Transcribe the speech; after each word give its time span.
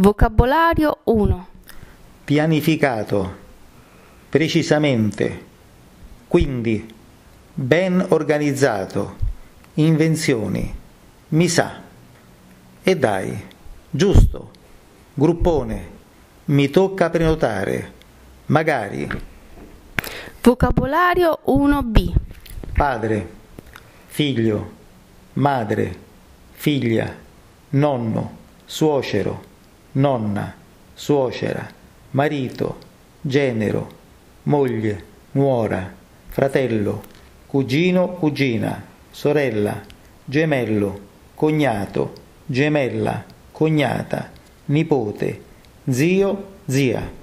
Vocabolario 0.00 1.00
1. 1.04 1.46
pianificato, 2.24 3.36
precisamente, 4.30 5.44
quindi, 6.26 6.90
ben 7.52 8.06
organizzato, 8.08 9.16
invenzioni, 9.74 10.74
mi 11.28 11.48
sa, 11.48 11.82
e 12.82 12.96
dai, 12.96 13.44
giusto, 13.90 14.50
gruppone, 15.12 15.88
mi 16.46 16.70
tocca 16.70 17.10
prenotare, 17.10 17.92
magari, 18.46 19.06
Vocabolario 20.40 21.40
1B. 21.44 22.14
padre, 22.72 23.28
figlio, 24.06 24.70
madre, 25.34 25.98
figlia, 26.52 27.14
nonno, 27.68 28.36
suocero, 28.64 29.48
nonna, 29.92 30.54
suocera, 30.94 31.68
marito, 32.10 32.76
genero, 33.20 33.88
moglie, 34.44 35.04
nuora, 35.32 35.92
fratello, 36.28 37.02
cugino, 37.46 38.10
cugina, 38.10 38.84
sorella, 39.10 39.80
gemello, 40.24 41.00
cognato, 41.34 42.12
gemella, 42.46 43.24
cognata, 43.50 44.30
nipote, 44.66 45.42
zio, 45.88 46.44
zia. 46.66 47.18